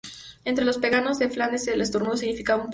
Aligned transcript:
Entre 0.45 0.65
los 0.65 0.79
paganos 0.79 1.19
de 1.19 1.29
Flandes 1.29 1.67
un 1.71 1.79
estornudo 1.79 2.17
significaba 2.17 2.63
un 2.63 2.63
presagio. 2.63 2.69